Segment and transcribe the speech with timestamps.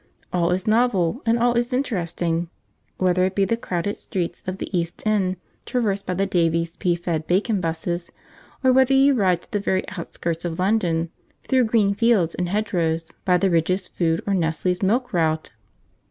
[0.33, 2.49] All is novel, and all is interesting,
[2.97, 7.27] whether it be crowded streets of the East End traversed by the Davies' Pea Fed
[7.27, 8.09] Bacon 'buses,
[8.63, 11.11] or whether you ride to the very outskirts of London,
[11.47, 15.51] through green fields and hedgerows, by the Ridge's Food or Nestle's Milk route.